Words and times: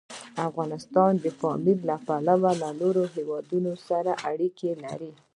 افغانستان 0.47 1.11
د 1.23 1.25
پامیر 1.41 1.77
له 1.89 1.95
پلوه 2.07 2.51
له 2.61 2.69
نورو 2.81 3.03
هېوادونو 3.15 3.71
سره 3.87 4.11
اړیکې 4.31 4.71
لري. 4.83 5.11